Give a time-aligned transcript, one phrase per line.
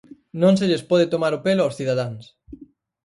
[0.41, 2.25] Non se lles pode tomar o pelo aos cidadáns.